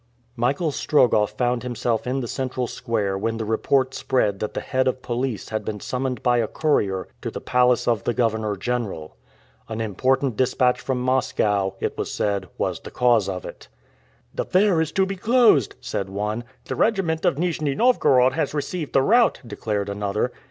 Michael 0.35 0.71
Strogoff 0.71 1.37
found 1.37 1.61
himself 1.61 2.07
in 2.07 2.21
the 2.21 2.27
central 2.27 2.65
square 2.65 3.15
when 3.15 3.37
the 3.37 3.45
report 3.45 3.93
spread 3.93 4.39
that 4.39 4.55
the 4.55 4.59
head 4.59 4.87
of 4.87 5.03
police 5.03 5.49
had 5.49 5.63
been 5.63 5.79
summoned 5.79 6.23
by 6.23 6.39
a 6.39 6.47
courier 6.47 7.07
to 7.21 7.29
the 7.29 7.39
palace 7.39 7.87
of 7.87 8.03
the 8.03 8.13
governor 8.15 8.55
general. 8.55 9.15
An 9.69 9.79
important 9.79 10.35
dispatch 10.35 10.81
from 10.81 10.99
Moscow, 10.99 11.73
it 11.79 11.95
was 11.99 12.11
said, 12.11 12.47
was 12.57 12.79
the 12.79 12.89
cause 12.89 13.29
of 13.29 13.45
it. 13.45 13.67
"The 14.33 14.43
fair 14.45 14.81
is 14.81 14.91
to 14.93 15.05
be 15.05 15.17
closed," 15.17 15.75
said 15.81 16.09
one. 16.09 16.45
"The 16.65 16.75
regiment 16.75 17.23
of 17.23 17.35
Nijni 17.37 17.75
Novgorod 17.75 18.33
has 18.33 18.55
received 18.55 18.93
the 18.93 19.03
route," 19.03 19.39
declared 19.47 19.87
another. 19.87 20.31